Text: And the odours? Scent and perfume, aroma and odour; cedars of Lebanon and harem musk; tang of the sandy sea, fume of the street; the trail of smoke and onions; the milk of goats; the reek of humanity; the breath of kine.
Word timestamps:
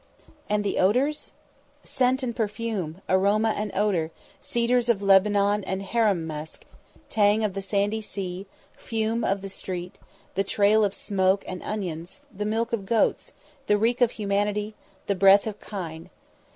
And 0.49 0.63
the 0.63 0.79
odours? 0.79 1.31
Scent 1.83 2.23
and 2.23 2.35
perfume, 2.35 3.03
aroma 3.07 3.53
and 3.55 3.71
odour; 3.75 4.09
cedars 4.39 4.89
of 4.89 5.03
Lebanon 5.03 5.63
and 5.65 5.83
harem 5.83 6.25
musk; 6.25 6.65
tang 7.07 7.43
of 7.43 7.53
the 7.53 7.61
sandy 7.61 8.01
sea, 8.01 8.47
fume 8.75 9.23
of 9.23 9.41
the 9.41 9.47
street; 9.49 9.99
the 10.33 10.43
trail 10.43 10.83
of 10.83 10.95
smoke 10.95 11.45
and 11.47 11.61
onions; 11.61 12.21
the 12.35 12.45
milk 12.45 12.73
of 12.73 12.87
goats; 12.87 13.31
the 13.67 13.77
reek 13.77 14.01
of 14.01 14.13
humanity; 14.13 14.73
the 15.05 15.13
breath 15.13 15.45
of 15.45 15.59
kine. 15.61 16.09